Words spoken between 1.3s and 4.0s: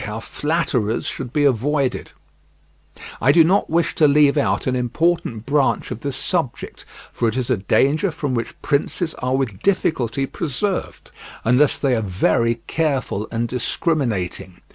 BE AVOIDED I do not wish